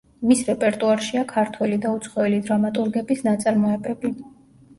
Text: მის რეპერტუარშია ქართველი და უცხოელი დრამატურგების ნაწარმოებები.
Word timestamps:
მის 0.29 0.39
რეპერტუარშია 0.45 1.21
ქართველი 1.31 1.77
და 1.83 1.91
უცხოელი 1.99 2.41
დრამატურგების 2.49 3.23
ნაწარმოებები. 3.29 4.13